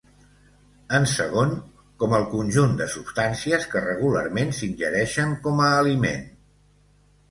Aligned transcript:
En 0.99 1.05
segon, 1.11 1.53
com 2.01 2.17
el 2.21 2.25
«conjunt 2.33 2.75
de 2.81 2.89
substàncies 2.95 3.71
que 3.75 3.87
regularment 3.87 4.59
s’ingereixen 4.61 5.41
com 5.49 5.67
a 5.71 5.73
aliment». 5.87 6.31